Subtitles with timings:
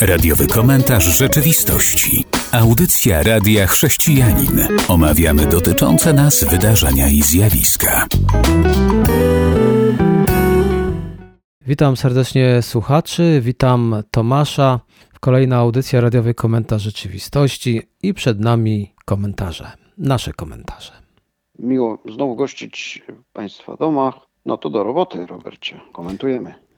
[0.00, 2.24] Radiowy komentarz rzeczywistości.
[2.52, 4.68] Audycja Radia Chrześcijanin.
[4.88, 8.06] Omawiamy dotyczące nas wydarzenia i zjawiska.
[11.66, 14.80] Witam serdecznie słuchaczy, witam Tomasza.
[15.20, 20.92] Kolejna audycja Radiowy Komentarz Rzeczywistości i przed nami komentarze, nasze komentarze.
[21.58, 23.02] Miło znowu gościć
[23.32, 24.14] Państwa domach.
[24.46, 25.80] No to do roboty, Robercie.
[25.92, 26.69] Komentujemy.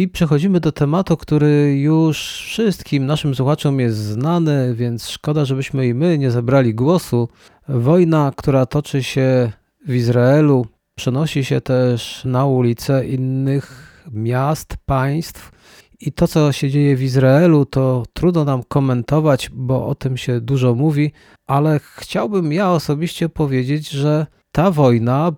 [0.00, 5.94] I przechodzimy do tematu, który już wszystkim naszym słuchaczom jest znany, więc szkoda, żebyśmy i
[5.94, 7.28] my nie zabrali głosu.
[7.68, 9.52] Wojna, która toczy się
[9.86, 15.50] w Izraelu, przenosi się też na ulice innych miast, państw.
[16.00, 20.40] I to, co się dzieje w Izraelu, to trudno nam komentować, bo o tym się
[20.40, 21.12] dużo mówi,
[21.46, 25.32] ale chciałbym ja osobiście powiedzieć, że ta wojna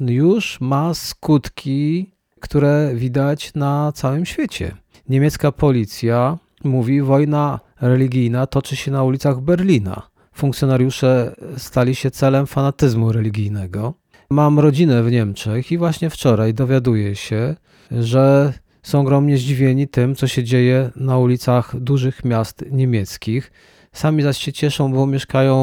[0.00, 4.76] już ma skutki które widać na całym świecie.
[5.08, 10.02] Niemiecka policja mówi, wojna religijna toczy się na ulicach Berlina.
[10.32, 13.94] Funkcjonariusze stali się celem fanatyzmu religijnego.
[14.30, 17.54] Mam rodzinę w Niemczech i właśnie wczoraj dowiaduję się,
[17.90, 23.52] że są ogromnie zdziwieni tym, co się dzieje na ulicach dużych miast niemieckich.
[23.92, 25.56] Sami zaś się cieszą, bo mieszkają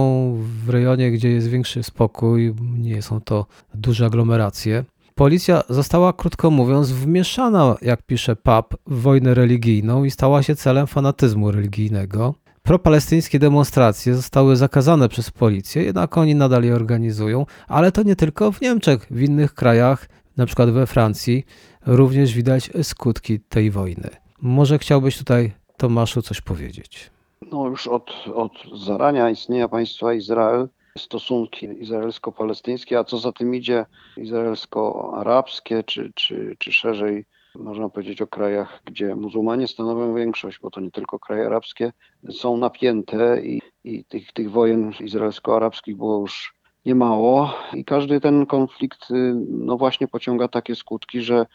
[0.66, 4.84] w rejonie, gdzie jest większy spokój, nie są to duże aglomeracje.
[5.18, 10.88] Policja została, krótko mówiąc, wmieszana, jak pisze PAP, w wojnę religijną i stała się celem
[10.88, 12.34] fanatyzmu religijnego.
[12.64, 18.52] Propalestyńskie demonstracje zostały zakazane przez policję, jednak oni nadal je organizują, ale to nie tylko
[18.52, 21.46] w Niemczech, w innych krajach, na przykład we Francji,
[21.86, 24.10] również widać skutki tej wojny.
[24.42, 27.12] Może chciałbyś tutaj, Tomaszu, coś powiedzieć?
[27.52, 28.52] No już od, od
[28.86, 33.86] zarania istnienia państwa Izrael stosunki izraelsko-palestyńskie, a co za tym idzie
[34.18, 40.82] izraelsko-arabskie, czy, czy, czy szerzej można powiedzieć o krajach, gdzie muzułmanie stanowią większość, bo to
[40.82, 41.94] nie tylko kraje arabskie,
[42.32, 47.54] są napięte i, i tych, tych wojen izraelsko-arabskich było już niemało.
[47.74, 49.08] I każdy ten konflikt
[49.50, 51.46] no właśnie pociąga takie skutki, że,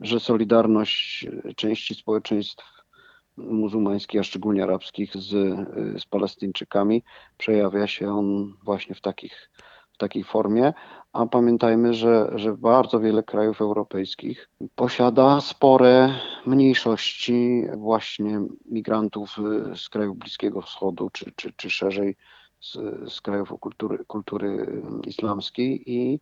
[0.00, 2.77] że solidarność części społeczeństw
[3.38, 5.28] muzułmańskich, a szczególnie arabskich z,
[6.02, 7.02] z Palestyńczykami.
[7.38, 9.50] Przejawia się on właśnie w, takich,
[9.92, 10.72] w takiej formie.
[11.12, 16.14] A pamiętajmy, że, że bardzo wiele krajów europejskich posiada spore
[16.46, 19.36] mniejszości właśnie migrantów
[19.76, 22.16] z krajów Bliskiego Wschodu, czy, czy, czy szerzej
[22.60, 22.72] z,
[23.12, 26.20] z krajów kultury, kultury islamskiej i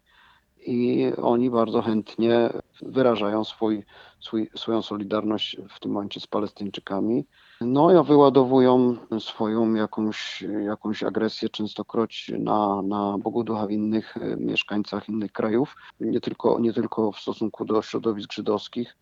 [0.66, 2.50] i oni bardzo chętnie
[2.82, 3.84] wyrażają swój,
[4.20, 7.26] swój, swoją solidarność w tym momencie z Palestyńczykami.
[7.60, 15.08] No i wyładowują swoją jakąś, jakąś agresję częstokroć na, na Bogu ducha winnych e, mieszkańcach
[15.08, 18.96] innych krajów, nie tylko, nie tylko w stosunku do środowisk żydowskich,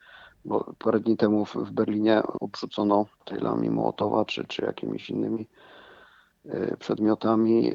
[0.45, 5.47] bo parę dni temu w, w Berlinie obrzucono tejlami Mołotowa czy, czy jakimiś innymi
[6.79, 7.75] przedmiotami e,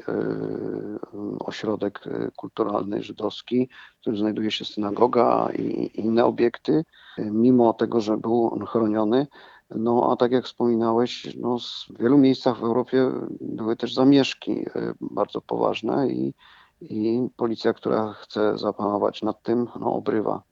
[1.38, 6.84] ośrodek e, kulturalny żydowski, w którym znajduje się synagoga i inne obiekty,
[7.18, 9.26] mimo tego, że był on chroniony.
[9.70, 13.10] No a tak jak wspominałeś, no, w wielu miejscach w Europie
[13.40, 14.64] były też zamieszki
[15.00, 16.34] bardzo poważne i,
[16.80, 20.42] i policja, która chce zapanować nad tym, no, obrywa.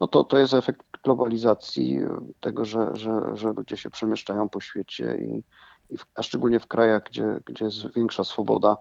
[0.00, 1.98] No to, to jest efekt globalizacji,
[2.40, 5.42] tego, że, że, że ludzie się przemieszczają po świecie i,
[6.14, 8.76] a szczególnie w krajach, gdzie, gdzie jest większa swoboda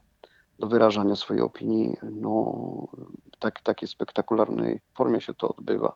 [0.59, 2.53] do wyrażania swojej opinii, no,
[3.40, 5.96] tak, takiej spektakularnej formie się to odbywa.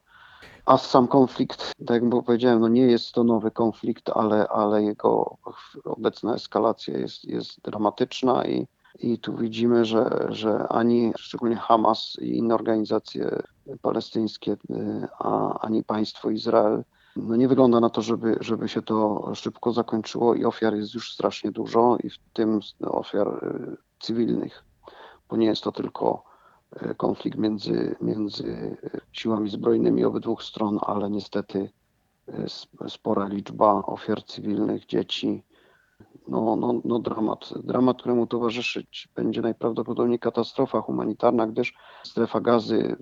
[0.66, 5.38] A sam konflikt, tak jak powiedziałem, no nie jest to nowy konflikt, ale, ale jego
[5.84, 8.68] obecna eskalacja jest, jest dramatyczna i,
[9.00, 13.41] i tu widzimy, że, że ani szczególnie Hamas i inne organizacje
[13.81, 16.84] palestyńskie, y, a, ani państwo Izrael
[17.23, 21.13] no nie wygląda na to, żeby, żeby się to szybko zakończyło i ofiar jest już
[21.13, 24.63] strasznie dużo i w tym ofiar y, cywilnych,
[25.29, 26.23] bo nie jest to tylko
[26.81, 28.77] y, konflikt między, między
[29.11, 31.69] siłami zbrojnymi obydwu stron, ale niestety
[32.29, 35.44] y, spora liczba ofiar cywilnych, dzieci.
[36.27, 42.95] No, no, no dramat, dramat, któremu towarzyszyć będzie najprawdopodobniej katastrofa humanitarna, gdyż strefa gazy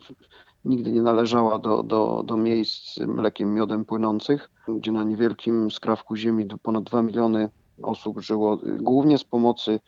[0.66, 6.46] nigdy nie należała do, do, do miejsc mlekiem, miodem płynących, gdzie na niewielkim skrawku ziemi
[6.64, 7.50] ponad 2 miliony
[7.84, 9.80] osób żyło, głównie z pomocy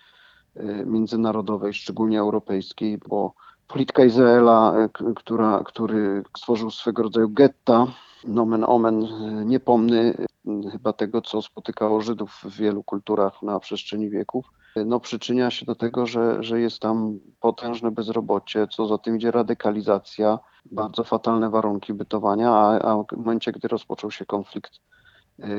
[0.56, 3.34] e, międzynarodowej, szczególnie europejskiej, bo
[3.68, 7.88] polityka Izraela, e, która, który stworzył swego rodzaju getta,
[8.28, 9.08] nomen omen,
[9.46, 10.28] niepomny
[10.72, 14.46] chyba tego, co spotykało Żydów w wielu kulturach na przestrzeni wieków,
[14.86, 19.32] no, przyczynia się do tego, że, że jest tam potężne bezrobocie, co za tym idzie
[19.32, 20.40] radykalizacja,
[20.72, 24.72] bardzo fatalne warunki bytowania, a, a w momencie, gdy rozpoczął się konflikt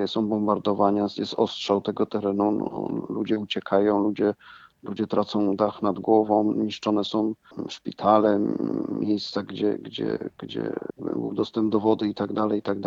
[0.07, 4.35] są bombardowania, jest ostrzał tego terenu, no, ludzie uciekają, ludzie
[4.83, 7.35] Ludzie tracą dach nad głową, niszczone są
[7.69, 8.41] szpitale,
[8.91, 12.79] miejsca, gdzie, gdzie, gdzie był dostęp do wody i tak dalej, i tak.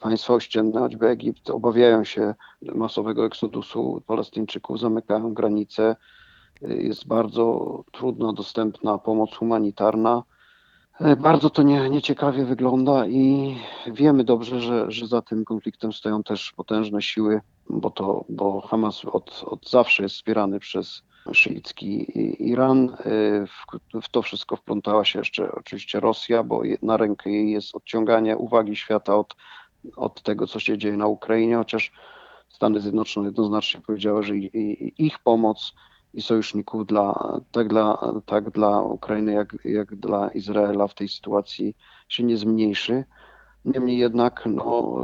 [0.00, 5.96] Państwa ościenne, choćby Egipt, obawiają się masowego eksodusu Palestyńczyków, zamykają granice.
[6.62, 10.22] Jest bardzo trudno dostępna pomoc humanitarna.
[11.18, 13.56] Bardzo to nie, nieciekawie wygląda i
[13.86, 17.40] wiemy dobrze, że, że za tym konfliktem stoją też potężne siły,
[17.70, 21.02] bo, to, bo Hamas od, od zawsze jest wspierany przez
[21.32, 22.18] szyicki
[22.50, 22.88] Iran.
[22.88, 23.66] Y, w,
[24.02, 28.76] w to wszystko wplątała się jeszcze oczywiście Rosja, bo na rękę jej jest odciąganie uwagi
[28.76, 29.36] świata od,
[29.96, 31.92] od tego, co się dzieje na Ukrainie, chociaż
[32.48, 34.36] Stany Zjednoczone jednoznacznie powiedziały, że
[34.98, 35.72] ich pomoc
[36.16, 41.76] i sojuszników dla, tak, dla, tak dla Ukrainy, jak, jak dla Izraela w tej sytuacji
[42.08, 43.04] się nie zmniejszy.
[43.64, 44.96] Niemniej jednak no,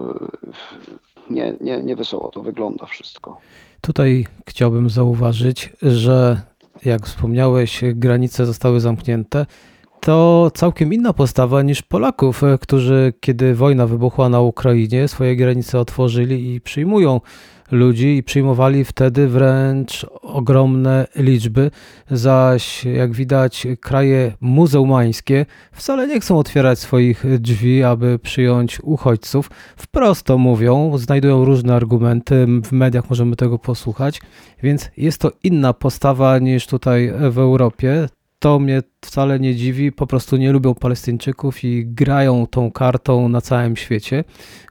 [1.31, 3.41] nie, nie, nie wesoło to wygląda wszystko.
[3.81, 6.41] Tutaj chciałbym zauważyć, że
[6.85, 9.47] jak wspomniałeś, granice zostały zamknięte.
[10.05, 16.55] To całkiem inna postawa niż Polaków, którzy kiedy wojna wybuchła na Ukrainie, swoje granice otworzyli
[16.55, 17.21] i przyjmują
[17.71, 21.71] ludzi i przyjmowali wtedy wręcz ogromne liczby,
[22.11, 29.51] zaś jak widać kraje muzułmańskie wcale nie chcą otwierać swoich drzwi, aby przyjąć uchodźców.
[29.77, 34.21] Wprost to mówią, znajdują różne argumenty, w mediach możemy tego posłuchać,
[34.63, 38.09] więc jest to inna postawa niż tutaj w Europie
[38.43, 43.41] to mnie wcale nie dziwi, po prostu nie lubią Palestyńczyków i grają tą kartą na
[43.41, 44.25] całym świecie.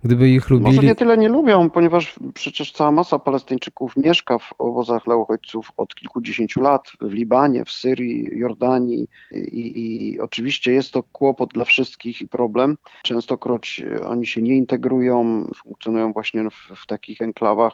[0.04, 0.76] Gdyby ich lubili...
[0.76, 5.72] Może nie tyle nie lubią, ponieważ przecież cała masa Palestyńczyków mieszka w obozach dla uchodźców
[5.78, 11.66] od kilkudziesięciu lat w Libanie, w Syrii, Jordanii i, i oczywiście jest to kłopot dla
[11.66, 12.78] wszystkich i problem.
[13.04, 17.74] Częstokroć oni się nie integrują, funkcjonują właśnie w, w takich enklawach,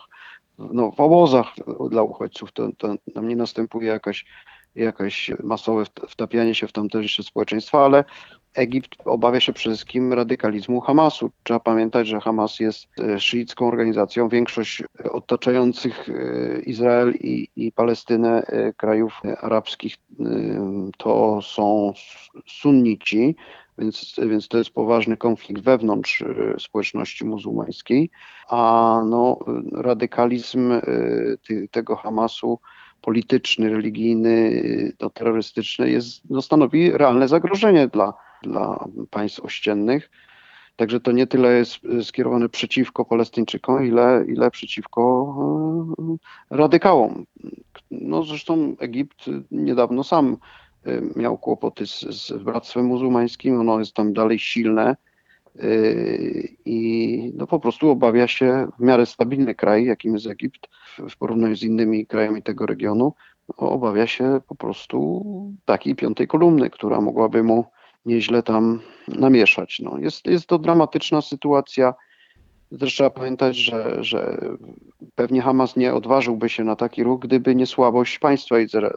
[0.59, 1.47] no, w obozach
[1.89, 2.51] dla uchodźców.
[2.51, 4.25] To, to tam nie następuje jakaś
[4.77, 8.03] jakieś masowe wtapianie się w tamtejsze społeczeństwa, ale
[8.57, 11.31] Egipt obawia się przede wszystkim radykalizmu Hamasu.
[11.43, 14.29] Trzeba pamiętać, że Hamas jest e, szyicką organizacją.
[14.29, 19.95] Większość otaczających e, Izrael i, i Palestynę e, krajów arabskich
[20.97, 21.93] to są
[22.47, 23.35] sunnici,
[23.77, 26.23] więc, więc to jest poważny konflikt wewnątrz
[26.59, 28.09] społeczności muzułmańskiej,
[28.49, 29.39] a no,
[29.71, 30.73] radykalizm
[31.71, 32.59] tego Hamasu
[33.01, 34.61] polityczny, religijny,
[34.97, 38.13] to terrorystyczny jest, no, stanowi realne zagrożenie dla,
[38.43, 40.09] dla państw ościennych.
[40.75, 45.35] Także to nie tyle jest skierowane przeciwko Palestyńczykom, ile, ile przeciwko
[45.99, 47.25] e, radykałom.
[47.91, 50.37] No zresztą Egipt niedawno sam
[50.85, 54.95] e, miał kłopoty z, z bractwem muzułmańskim, ono jest tam dalej silne
[56.65, 60.67] i no po prostu obawia się w miarę stabilny kraj, jakim jest Egipt,
[61.09, 63.13] w porównaniu z innymi krajami tego regionu,
[63.57, 65.25] obawia się po prostu
[65.65, 67.65] takiej piątej kolumny, która mogłaby mu
[68.05, 69.79] nieźle tam namieszać.
[69.83, 71.93] No, jest, jest to dramatyczna sytuacja.
[72.79, 74.37] Też trzeba pamiętać, że, że
[75.15, 78.55] pewnie Hamas nie odważyłby się na taki ruch, gdyby nie słabość państwa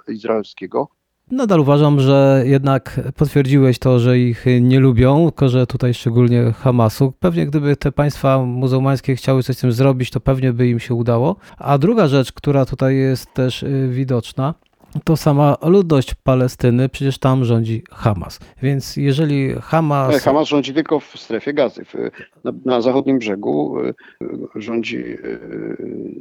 [0.09, 0.89] izraelskiego
[1.31, 7.12] Nadal uważam, że jednak potwierdziłeś to, że ich nie lubią, tylko że tutaj szczególnie Hamasu.
[7.21, 10.94] Pewnie gdyby te państwa muzułmańskie chciały coś z tym zrobić, to pewnie by im się
[10.94, 11.37] udało.
[11.59, 14.55] A druga rzecz, która tutaj jest też y, widoczna,
[15.05, 18.39] to sama ludność Palestyny, przecież tam rządzi Hamas.
[18.63, 20.15] Więc jeżeli Hamas.
[20.15, 21.84] Nie, Hamas rządzi tylko w strefie gazy.
[22.44, 23.94] Na, na zachodnim brzegu y,
[24.55, 25.05] rządzi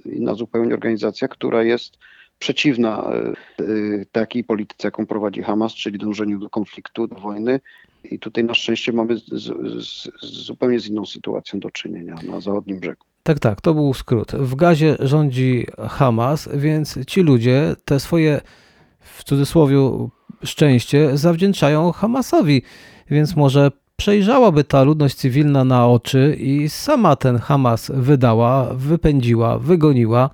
[0.06, 1.98] inna zupełnie organizacja, która jest
[2.39, 7.60] przeciwna e, e, takiej polityce, jaką prowadzi Hamas, czyli dążeniu do konfliktu, do wojny.
[8.03, 9.43] I tutaj na szczęście mamy z, z,
[9.86, 10.10] z,
[10.46, 13.05] zupełnie z inną sytuacją do czynienia na zachodnim brzegu.
[13.24, 14.31] Tak, tak, to był skrót.
[14.31, 18.41] W gazie rządzi Hamas, więc ci ludzie te swoje,
[19.00, 19.77] w cudzysłowie,
[20.43, 22.62] szczęście zawdzięczają Hamasowi.
[23.12, 30.29] Więc może przejrzałaby ta ludność cywilna na oczy i sama ten Hamas wydała, wypędziła, wygoniła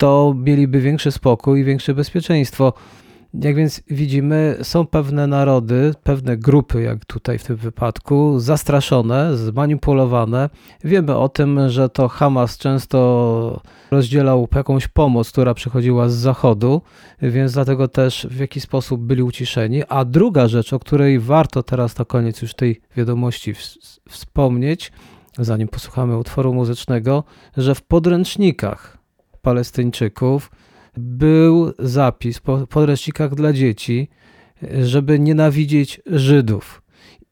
[0.00, 2.72] to mieliby większy spokój i większe bezpieczeństwo.
[3.34, 10.50] Jak więc widzimy, są pewne narody, pewne grupy, jak tutaj w tym wypadku, zastraszone, zmanipulowane.
[10.84, 16.82] Wiemy o tym, że to Hamas często rozdzielał jakąś pomoc, która przychodziła z zachodu,
[17.22, 19.82] więc dlatego też w jakiś sposób byli uciszeni.
[19.88, 23.54] A druga rzecz, o której warto teraz na koniec już tej wiadomości
[24.08, 24.92] wspomnieć,
[25.38, 27.24] zanim posłuchamy utworu muzycznego,
[27.56, 28.99] że w podręcznikach
[29.42, 30.50] Palestyńczyków
[30.96, 34.08] był zapis w podręcznikach dla dzieci,
[34.82, 36.82] żeby nienawidzieć Żydów.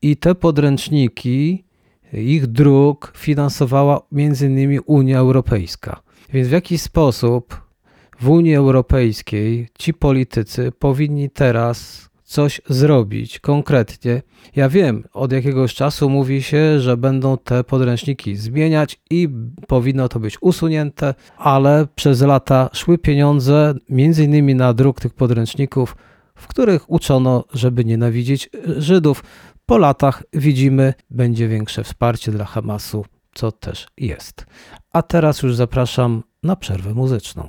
[0.02, 1.64] I te podręczniki
[2.12, 4.80] ich dróg finansowała m.in.
[4.86, 6.02] Unia Europejska.
[6.32, 7.68] Więc w jaki sposób
[8.20, 14.22] w Unii Europejskiej ci politycy powinni teraz coś zrobić konkretnie.
[14.56, 19.28] Ja wiem, od jakiegoś czasu mówi się, że będą te podręczniki zmieniać i
[19.66, 25.96] powinno to być usunięte, ale przez lata szły pieniądze między innymi na druk tych podręczników,
[26.34, 29.24] w których uczono, żeby nienawidzić Żydów.
[29.66, 33.04] Po latach widzimy, będzie większe wsparcie dla Hamasu,
[33.34, 34.46] co też jest.
[34.92, 37.48] A teraz już zapraszam na przerwę muzyczną.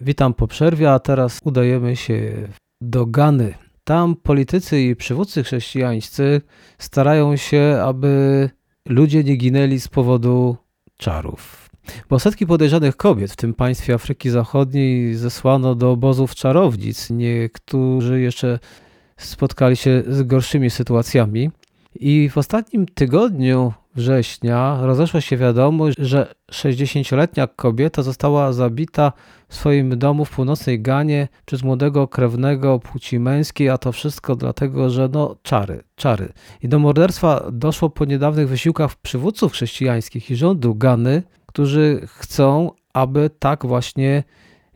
[0.00, 2.48] Witam po przerwie, a teraz udajemy się
[2.80, 3.54] do Gany.
[3.84, 6.40] Tam politycy i przywódcy chrześcijańscy
[6.78, 8.50] starają się, aby
[8.88, 10.56] ludzie nie ginęli z powodu
[10.96, 11.70] czarów.
[12.08, 17.10] Bo setki podejrzanych kobiet w tym państwie Afryki Zachodniej zesłano do obozów czarownic.
[17.10, 18.58] Niektórzy jeszcze
[19.16, 21.50] spotkali się z gorszymi sytuacjami.
[21.94, 29.12] I w ostatnim tygodniu września rozeszła się wiadomość, że 60-letnia kobieta została zabita
[29.48, 34.90] w swoim domu w północnej Ganie przez młodego krewnego płci męskiej, a to wszystko dlatego,
[34.90, 36.32] że no czary, czary.
[36.62, 43.30] I do morderstwa doszło po niedawnych wysiłkach przywódców chrześcijańskich i rządu Gany, którzy chcą, aby
[43.38, 44.24] tak właśnie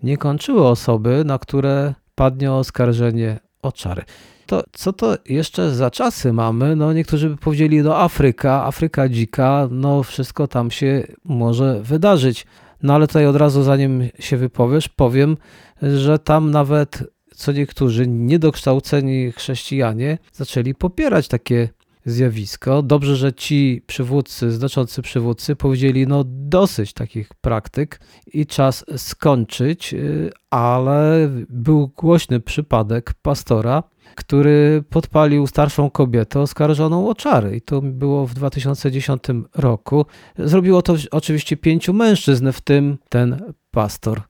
[0.02, 4.02] nie kończyły osoby, na które padnie oskarżenie o czary.
[4.47, 6.77] To co to jeszcze za czasy mamy?
[6.77, 12.47] No niektórzy by powiedzieli, no Afryka, Afryka dzika, no wszystko tam się może wydarzyć.
[12.83, 15.37] No ale tutaj od razu zanim się wypowiesz, powiem,
[15.83, 17.03] że tam nawet
[17.35, 21.69] co niektórzy niedokształceni chrześcijanie zaczęli popierać takie
[22.05, 22.83] zjawisko.
[22.83, 30.31] Dobrze, że ci przywódcy, znaczący przywódcy powiedzieli, no dosyć takich praktyk i czas skończyć, y,
[30.51, 33.83] ale był głośny przypadek pastora,
[34.14, 37.56] który podpalił starszą kobietę oskarżoną o czary.
[37.56, 39.23] I to było w 2010
[39.54, 40.06] roku.
[40.38, 44.23] Zrobiło to oczywiście pięciu mężczyzn, w tym ten pastor.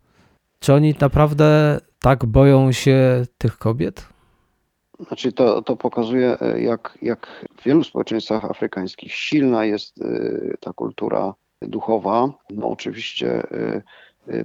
[0.58, 4.08] Czy oni naprawdę tak boją się tych kobiet?
[5.00, 10.72] Znaczy to, to pokazuje, e, jak, jak w wielu społeczeństwach afrykańskich silna jest e, ta
[10.72, 12.32] kultura duchowa.
[12.50, 13.82] No oczywiście e,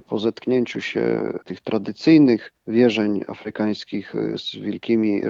[0.06, 5.20] po zetknięciu się tych tradycyjnych wierzeń afrykańskich z wielkimi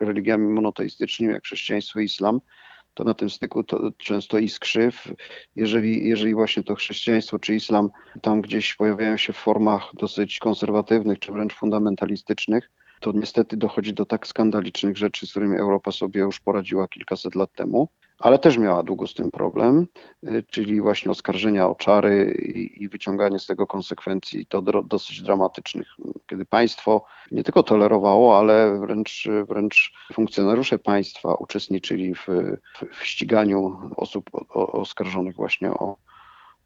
[0.00, 2.40] religiami monoteistycznymi, jak chrześcijaństwo i islam,
[2.94, 4.90] to na tym styku to często iskrzy.
[5.56, 7.90] Jeżeli, jeżeli właśnie to chrześcijaństwo czy islam
[8.22, 14.06] tam gdzieś pojawiają się w formach dosyć konserwatywnych czy wręcz fundamentalistycznych, to niestety dochodzi do
[14.06, 18.82] tak skandalicznych rzeczy, z którymi Europa sobie już poradziła kilkaset lat temu, ale też miała
[18.82, 19.86] długo z tym problem,
[20.24, 22.32] y, czyli właśnie oskarżenia o czary
[22.76, 25.88] i wyciąganie z tego konsekwencji to dosyć dramatycznych,
[26.26, 32.26] kiedy państwo nie tylko tolerowało, ale wręcz, wręcz funkcjonariusze państwa uczestniczyli w,
[32.92, 35.96] w ściganiu osób oskarżonych właśnie o,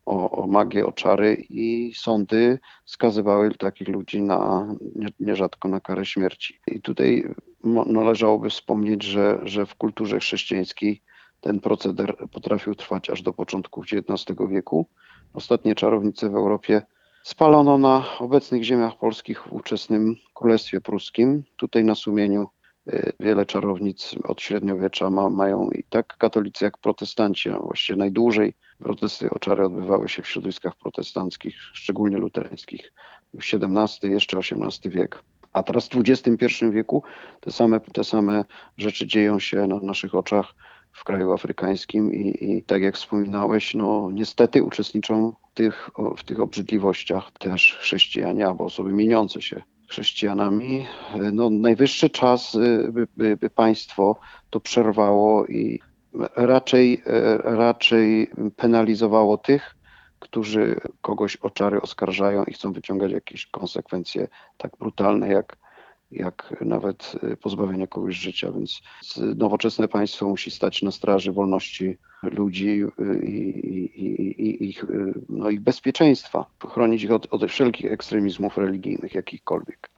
[0.07, 4.67] o, o magię, o czary i sądy skazywały takich ludzi na
[5.21, 6.61] nierzadko na karę śmierci.
[6.67, 7.35] I tutaj
[7.87, 11.03] należałoby wspomnieć, że, że w kulturze chrześcijańskiej
[11.43, 14.87] ten proceder potrafił trwać aż do początków XIX wieku.
[15.35, 16.83] Ostatnie czarownice w Europie
[17.23, 21.43] spalono na obecnych ziemiach polskich w ówczesnym Królestwie Pruskim.
[21.57, 22.49] Tutaj na sumieniu
[22.89, 28.55] y, wiele czarownic od średniowiecza ma, mają i tak katolicy jak protestanci, a właściwie najdłużej
[28.79, 32.93] Protesty o czary odbywały się w środowiskach protestanckich, szczególnie luterańskich.
[33.35, 35.23] XVII, jeszcze XVIII wiek.
[35.53, 37.03] A teraz w XXI wieku
[37.41, 38.45] te same, te same
[38.79, 40.55] rzeczy dzieją się na naszych oczach
[40.93, 46.41] w kraju afrykańskim i, i tak jak wspominałeś, no niestety uczestniczą w tych, w tych
[46.41, 50.87] obrzydliwościach też chrześcijanie albo osoby mieniące się chrześcijanami.
[51.33, 52.57] No, najwyższy czas,
[52.93, 54.17] by, by, by państwo
[54.51, 55.81] to przerwało i
[56.37, 59.77] raczej, e, raczej penalizowało tych,
[60.19, 65.57] którzy kogoś o czary oskarżają i chcą wyciągać jakieś konsekwencje tak brutalne, jak,
[66.13, 68.53] jak nawet e, pozbawienie kogoś życia.
[68.53, 68.83] Więc
[69.37, 73.49] nowoczesne państwo musi stać na straży wolności ludzi e, i,
[74.05, 74.85] i, i, ich,
[75.29, 79.91] no, ich bezpieczeństwa, chronić ich od, od wszelkich ekstremizmów religijnych, jakichkolwiek.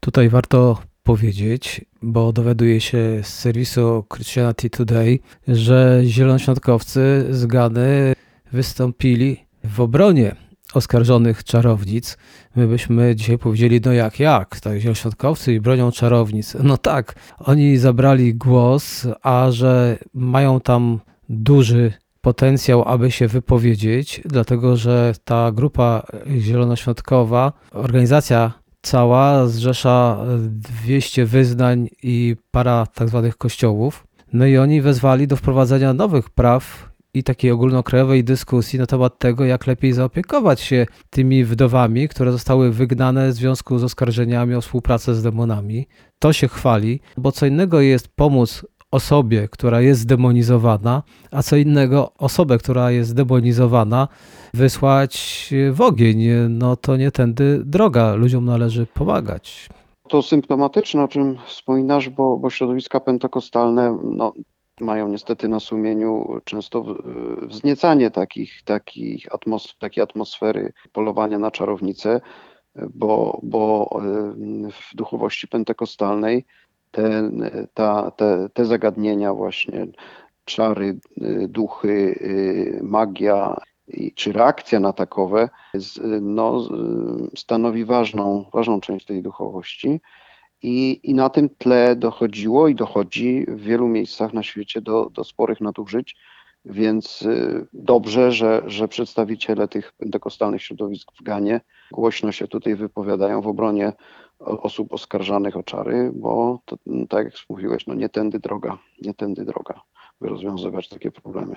[0.00, 8.14] Tutaj warto powiedzieć, bo dowiaduje się z serwisu Christianity Today, że zielonoświątkowcy z Gany
[8.52, 10.36] wystąpili w obronie
[10.74, 12.18] oskarżonych czarownic.
[12.56, 16.56] My byśmy dzisiaj powiedzieli, no jak, jak, tak, zielonoświątkowcy i bronią czarownic.
[16.62, 24.76] No tak, oni zabrali głos, a że mają tam duży potencjał, aby się wypowiedzieć, dlatego
[24.76, 26.02] że ta grupa
[26.38, 34.06] zielonoświątkowa, organizacja cała zrzesza 200 wyznań i para tak zwanych kościołów.
[34.32, 39.44] No i oni wezwali do wprowadzenia nowych praw i takiej ogólnokrajowej dyskusji na temat tego,
[39.44, 45.14] jak lepiej zaopiekować się tymi wdowami, które zostały wygnane w związku z oskarżeniami o współpracę
[45.14, 45.86] z demonami.
[46.18, 52.12] To się chwali, bo co innego jest pomóc osobie, która jest zdemonizowana, a co innego
[52.18, 54.08] osobę, która jest zdemonizowana,
[54.54, 56.28] wysłać w ogień.
[56.48, 58.14] No to nie tędy droga.
[58.14, 59.68] Ludziom należy pomagać.
[60.08, 64.32] To symptomatyczne, o czym wspominasz, bo, bo środowiska pentekostalne no,
[64.80, 66.84] mają niestety na sumieniu często
[67.42, 69.26] wzniecanie takich, takich
[69.78, 72.20] takiej atmosfery polowania na czarownicę,
[72.94, 73.90] bo, bo
[74.72, 76.44] w duchowości pentekostalnej
[76.90, 77.30] te,
[77.74, 79.86] ta, te, te zagadnienia właśnie,
[80.44, 80.98] czary,
[81.48, 82.18] duchy,
[82.82, 83.56] magia
[84.14, 85.48] czy reakcja na takowe
[86.20, 86.68] no,
[87.36, 90.00] stanowi ważną, ważną część tej duchowości.
[90.62, 95.24] I, I na tym tle dochodziło i dochodzi w wielu miejscach na świecie do, do
[95.24, 96.16] sporych nadużyć,
[96.64, 101.60] więc y, dobrze, że, że przedstawiciele tych pentekostalnych środowisk w Ganie
[101.92, 103.92] głośno się tutaj wypowiadają w obronie
[104.38, 106.76] osób oskarżanych o czary, bo to,
[107.08, 109.80] tak jak mówiłeś, no nie tędy droga, nie tędy droga,
[110.20, 111.56] by rozwiązywać takie problemy.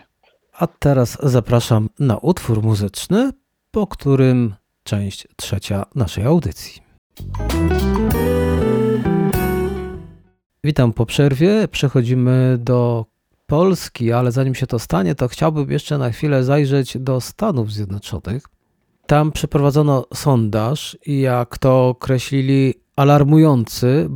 [0.53, 3.31] A teraz zapraszam na utwór muzyczny,
[3.71, 6.81] po którym część trzecia naszej audycji.
[10.65, 11.67] Witam po przerwie.
[11.67, 13.05] Przechodzimy do
[13.47, 18.43] Polski, ale zanim się to stanie, to chciałbym jeszcze na chwilę zajrzeć do Stanów Zjednoczonych.
[19.07, 24.09] Tam przeprowadzono sondaż i jak to określili, alarmujący.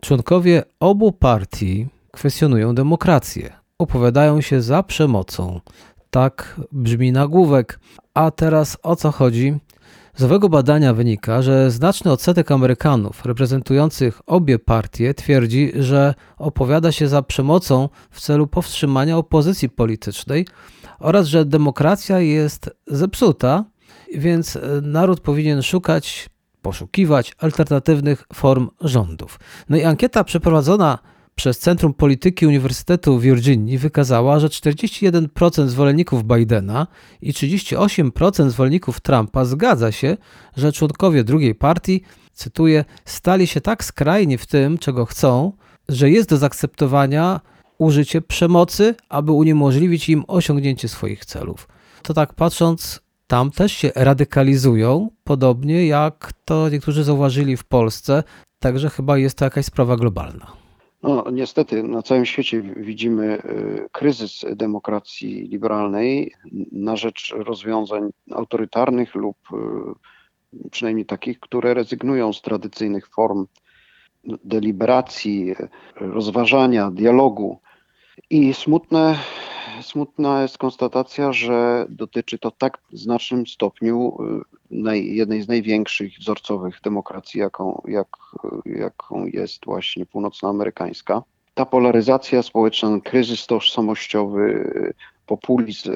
[0.00, 5.60] Członkowie obu partii kwestionują demokrację, opowiadają się za przemocą.
[6.10, 7.80] Tak brzmi nagłówek.
[8.14, 9.54] A teraz o co chodzi?
[10.16, 17.08] Z owego badania wynika, że znaczny odsetek Amerykanów reprezentujących obie partie twierdzi, że opowiada się
[17.08, 20.46] za przemocą w celu powstrzymania opozycji politycznej
[20.98, 23.64] oraz że demokracja jest zepsuta,
[24.14, 26.30] więc naród powinien szukać,
[26.62, 29.40] poszukiwać alternatywnych form rządów.
[29.68, 30.98] No i ankieta przeprowadzona
[31.34, 36.86] przez Centrum Polityki Uniwersytetu Virginii wykazała, że 41% zwolenników Bidena
[37.22, 40.16] i 38% zwolenników Trumpa zgadza się,
[40.56, 45.52] że członkowie drugiej partii, cytuję, stali się tak skrajni w tym, czego chcą,
[45.88, 47.40] że jest do zaakceptowania
[47.78, 51.68] użycie przemocy, aby uniemożliwić im osiągnięcie swoich celów.
[52.02, 58.22] To tak patrząc, tam też się radykalizują, podobnie jak to niektórzy zauważyli w Polsce,
[58.58, 60.63] także chyba jest to jakaś sprawa globalna.
[61.04, 66.32] No, niestety na całym świecie widzimy y, kryzys demokracji liberalnej
[66.72, 73.46] na rzecz rozwiązań autorytarnych lub y, przynajmniej takich, które rezygnują z tradycyjnych form
[74.44, 75.54] deliberacji,
[75.96, 77.60] rozważania, dialogu.
[78.30, 79.18] I smutne,
[79.82, 86.80] smutna jest konstatacja, że dotyczy to tak znacznym stopniu y, naj, jednej z największych wzorcowych
[86.84, 88.08] demokracji, jaką, jak,
[88.66, 91.22] jaką jest właśnie północnoamerykańska.
[91.54, 94.72] Ta polaryzacja społeczna, kryzys tożsamościowy,
[95.26, 95.92] populizm,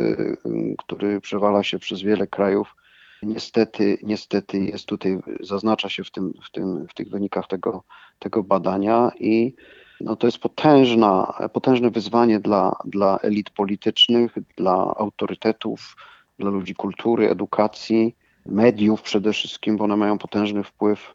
[0.79, 2.75] który przewala się przez wiele krajów,
[3.23, 7.83] niestety, niestety jest tutaj, zaznacza się w, tym, w, tym, w tych wynikach tego,
[8.19, 9.55] tego badania i
[10.01, 15.97] no to jest potężna, potężne wyzwanie dla, dla elit politycznych, dla autorytetów,
[16.39, 21.15] dla ludzi kultury, edukacji, mediów przede wszystkim, bo one mają potężny wpływ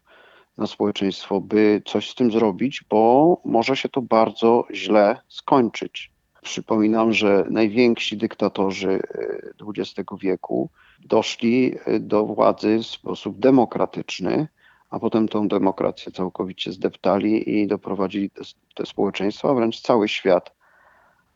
[0.58, 6.10] na społeczeństwo, by coś z tym zrobić, bo może się to bardzo źle skończyć.
[6.42, 9.00] Przypominam, że najwięksi dyktatorzy
[9.76, 10.70] XX e, wieku
[11.04, 14.48] doszli e, do władzy w sposób demokratyczny,
[14.94, 18.42] a potem tą demokrację całkowicie zdeptali i doprowadzili te,
[18.74, 20.54] te społeczeństwa, a wręcz cały świat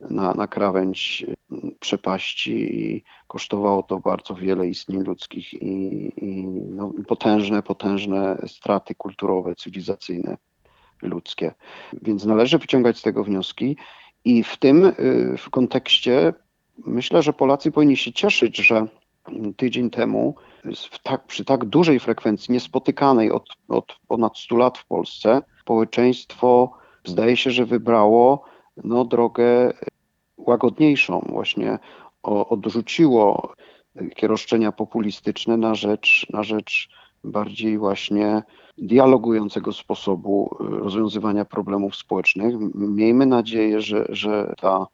[0.01, 6.93] na, na krawędź mm, przepaści i kosztowało to bardzo wiele istnień ludzkich i, i no,
[7.09, 10.37] potężne, potężne straty kulturowe, cywilizacyjne,
[11.03, 11.55] ludzkie.
[12.03, 13.77] Więc należy wyciągać z tego wnioski
[14.25, 14.95] i w tym y,
[15.39, 16.33] w kontekście
[16.87, 18.87] myślę, że Polacy powinni się cieszyć, że
[19.57, 20.35] tydzień temu
[21.03, 26.73] tak, przy tak dużej frekwencji, niespotykanej od, od ponad 100 lat w Polsce, społeczeństwo
[27.05, 28.45] zdaje się, że wybrało
[28.85, 29.73] no, drogę
[30.37, 31.79] łagodniejszą, właśnie
[32.23, 33.53] odrzuciło
[33.95, 36.89] takie roszczenia populistyczne na rzecz, na rzecz
[37.25, 38.43] bardziej właśnie
[38.79, 42.55] dialogującego sposobu rozwiązywania problemów społecznych.
[42.75, 44.87] Miejmy nadzieję, że, że ta,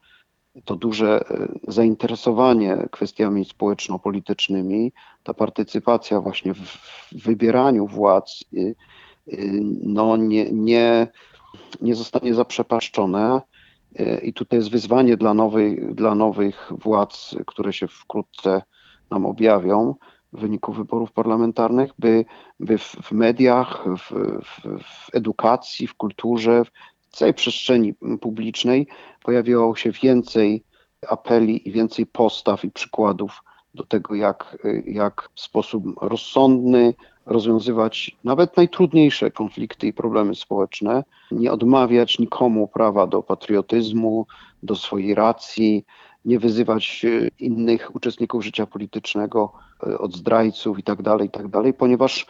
[0.65, 1.23] to duże
[1.67, 4.91] zainteresowanie kwestiami społeczno-politycznymi,
[5.23, 6.77] ta partycypacja właśnie w
[7.11, 8.43] wybieraniu władz
[9.83, 11.07] no nie, nie,
[11.81, 13.41] nie zostanie zaprzepaszczone.
[14.23, 18.61] I tutaj jest wyzwanie dla, nowej, dla nowych władz, które się wkrótce
[19.11, 19.95] nam objawią
[20.33, 22.25] w wyniku wyborów parlamentarnych, by,
[22.59, 24.11] by w mediach, w,
[24.43, 26.63] w, w edukacji, w kulturze,
[27.15, 28.87] w całej przestrzeni publicznej
[29.23, 30.63] pojawiło się więcej
[31.09, 36.93] apeli i więcej postaw i przykładów do tego, jak, jak w sposób rozsądny
[37.25, 44.27] rozwiązywać nawet najtrudniejsze konflikty i problemy społeczne, nie odmawiać nikomu prawa do patriotyzmu,
[44.63, 45.85] do swojej racji,
[46.25, 49.53] nie wyzywać e, innych uczestników życia politycznego
[49.87, 52.27] e, od zdrajców itd., tak itd., tak ponieważ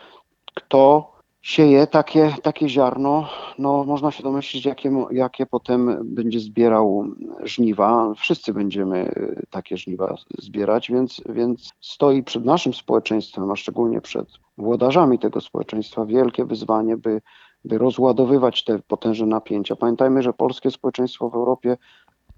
[0.54, 1.15] kto
[1.46, 3.30] sieje takie, takie ziarno,
[3.60, 7.06] no można się domyślić, jakie, jakie potem będzie zbierał
[7.44, 8.14] żniwa.
[8.18, 14.28] Wszyscy będziemy e, takie żniwa zbierać, więc, więc stoi przed naszym społeczeństwem, a szczególnie przed
[14.58, 17.22] włodarzami tego społeczeństwa wielkie wyzwanie, by,
[17.66, 19.76] by rozładowywać te potężne napięcia.
[19.76, 21.78] Pamiętajmy, że polskie społeczeństwo w Europie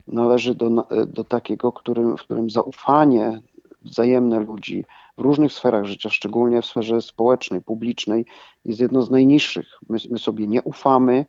[0.08, 0.70] należy do,
[1.08, 3.41] do takiego, którym, w którym zaufanie
[3.88, 4.86] wzajemne ludzi
[5.17, 8.26] w różnych sferach życia, szczególnie w sferze społecznej, publicznej,
[8.65, 9.67] jest jedno z najniższych.
[9.89, 11.26] My, my sobie nie ufamy,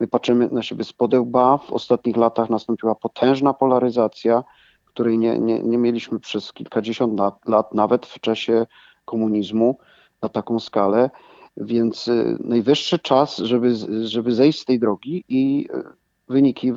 [0.00, 1.58] my patrzymy na siebie z podełba.
[1.58, 4.44] W ostatnich latach nastąpiła potężna polaryzacja,
[4.84, 8.66] której nie, nie, nie mieliśmy przez kilkadziesiąt lat, lat, nawet w czasie
[9.04, 9.78] komunizmu
[10.22, 11.10] na taką skalę.
[11.56, 15.82] Więc y, najwyższy czas, żeby, żeby zejść z tej drogi i y,
[16.28, 16.72] wyniki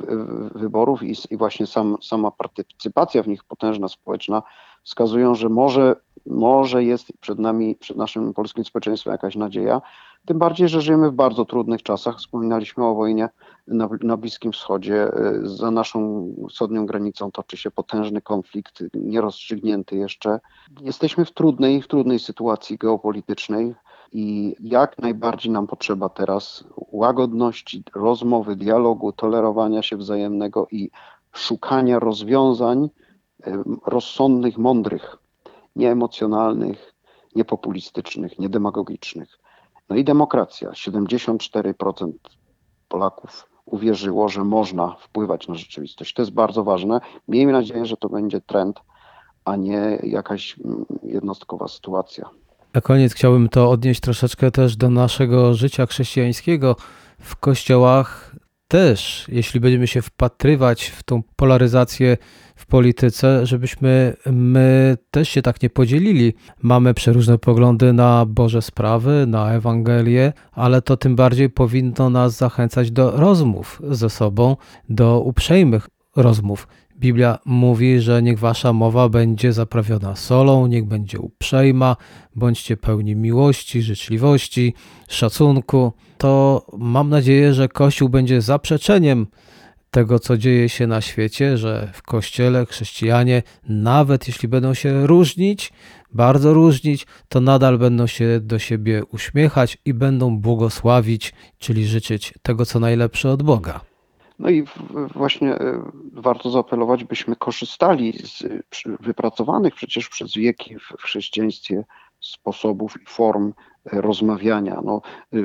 [0.54, 4.42] wyborów i, i właśnie sam, sama partycypacja w nich potężna społeczna
[4.82, 9.80] wskazują, że może, może jest przed nami, przed naszym polskim społeczeństwem jakaś nadzieja.
[10.26, 12.18] Tym bardziej, że żyjemy w bardzo trudnych czasach.
[12.18, 13.28] Wspominaliśmy o wojnie
[13.66, 15.08] na, na Bliskim Wschodzie.
[15.42, 20.40] Za naszą wschodnią granicą toczy się potężny konflikt, nierozstrzygnięty jeszcze.
[20.80, 23.74] Jesteśmy w trudnej, w trudnej sytuacji geopolitycznej.
[24.12, 30.90] I jak najbardziej nam potrzeba teraz łagodności, rozmowy, dialogu, tolerowania się wzajemnego i
[31.32, 32.90] szukania rozwiązań
[33.86, 35.16] rozsądnych, mądrych,
[35.76, 36.94] nieemocjonalnych,
[37.36, 39.38] niepopulistycznych, niedemagogicznych.
[39.88, 40.70] No i demokracja.
[40.70, 42.12] 74%
[42.88, 46.14] Polaków uwierzyło, że można wpływać na rzeczywistość.
[46.14, 47.00] To jest bardzo ważne.
[47.28, 48.80] Miejmy nadzieję, że to będzie trend,
[49.44, 52.30] a nie jakaś mm, jednostkowa sytuacja.
[52.74, 56.76] Na koniec chciałbym to odnieść troszeczkę też do naszego życia chrześcijańskiego.
[57.20, 58.36] W kościołach
[58.70, 62.16] też, jeśli będziemy się wpatrywać w tą polaryzację
[62.56, 66.34] w polityce, żebyśmy my też się tak nie podzielili.
[66.62, 72.90] Mamy przeróżne poglądy na Boże sprawy, na Ewangelię, ale to tym bardziej powinno nas zachęcać
[72.90, 74.56] do rozmów ze sobą,
[74.88, 76.68] do uprzejmych rozmów.
[77.00, 81.96] Biblia mówi, że niech wasza mowa będzie zaprawiona solą, niech będzie uprzejma,
[82.36, 84.74] bądźcie pełni miłości, życzliwości,
[85.08, 85.92] szacunku.
[86.18, 89.26] To mam nadzieję, że Kościół będzie zaprzeczeniem
[89.90, 95.72] tego, co dzieje się na świecie, że w Kościele chrześcijanie, nawet jeśli będą się różnić,
[96.12, 102.66] bardzo różnić, to nadal będą się do siebie uśmiechać i będą błogosławić, czyli życzyć tego,
[102.66, 103.89] co najlepsze od Boga.
[104.40, 104.64] No i
[105.14, 108.44] właśnie e, warto zaapelować, byśmy korzystali z
[109.00, 111.84] wypracowanych przecież przez wieki w chrześcijaństwie
[112.20, 113.52] sposobów i form
[113.92, 114.80] e, rozmawiania.
[114.84, 115.36] No, e,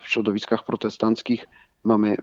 [0.00, 1.48] w środowiskach protestanckich
[1.84, 2.16] mamy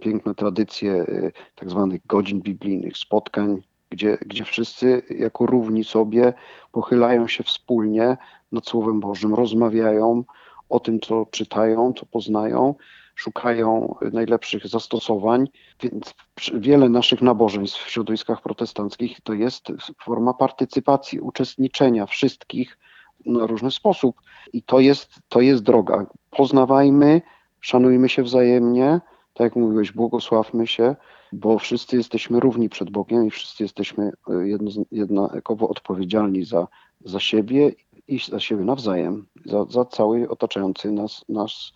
[0.00, 1.06] piękne tradycje
[1.54, 6.32] tak zwanych godzin biblijnych, spotkań, gdzie, gdzie wszyscy jako równi sobie
[6.72, 8.16] pochylają się wspólnie
[8.52, 10.24] nad Słowem Bożym, rozmawiają
[10.68, 12.74] o tym, co czytają, co poznają
[13.14, 15.48] szukają najlepszych zastosowań,
[15.82, 16.14] więc
[16.54, 19.72] wiele naszych nabożeństw w środowiskach protestanckich to jest
[20.04, 22.78] forma partycypacji, uczestniczenia wszystkich
[23.26, 24.20] na różny sposób.
[24.52, 26.06] I to jest, to jest droga.
[26.30, 27.22] Poznawajmy,
[27.60, 29.00] szanujmy się wzajemnie,
[29.34, 30.96] tak jak mówiłeś, błogosławmy się,
[31.32, 36.68] bo wszyscy jesteśmy równi przed Bogiem i wszyscy jesteśmy e, jedno, jednakowo odpowiedzialni za,
[37.04, 37.72] za siebie
[38.08, 41.72] i za siebie nawzajem, za, za cały otaczający nas, nas,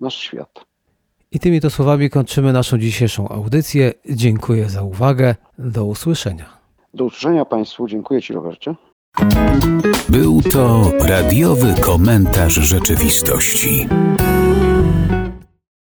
[0.00, 0.64] nasz świat.
[1.32, 3.92] I tymi to słowami kończymy naszą dzisiejszą audycję.
[4.10, 5.34] Dziękuję za uwagę.
[5.58, 6.58] Do usłyszenia.
[6.94, 7.88] Do usłyszenia Państwu.
[7.88, 8.74] Dziękuję Ci, Robercie.
[10.08, 13.88] Był to radiowy komentarz rzeczywistości.